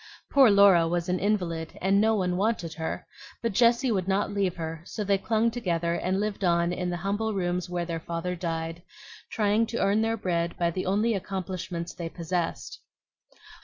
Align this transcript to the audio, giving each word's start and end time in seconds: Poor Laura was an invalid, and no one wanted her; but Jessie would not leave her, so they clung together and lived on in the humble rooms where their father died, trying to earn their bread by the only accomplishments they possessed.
Poor 0.31 0.49
Laura 0.49 0.87
was 0.87 1.09
an 1.09 1.19
invalid, 1.19 1.77
and 1.79 2.01
no 2.01 2.15
one 2.15 2.35
wanted 2.35 2.73
her; 2.73 3.05
but 3.43 3.51
Jessie 3.53 3.91
would 3.91 4.07
not 4.07 4.33
leave 4.33 4.55
her, 4.55 4.81
so 4.83 5.03
they 5.03 5.19
clung 5.19 5.51
together 5.51 5.93
and 5.93 6.19
lived 6.19 6.43
on 6.43 6.73
in 6.73 6.89
the 6.89 6.97
humble 6.97 7.35
rooms 7.35 7.69
where 7.69 7.85
their 7.85 7.99
father 7.99 8.35
died, 8.35 8.81
trying 9.29 9.67
to 9.67 9.77
earn 9.79 10.01
their 10.01 10.17
bread 10.17 10.57
by 10.57 10.71
the 10.71 10.87
only 10.87 11.13
accomplishments 11.13 11.93
they 11.93 12.09
possessed. 12.09 12.79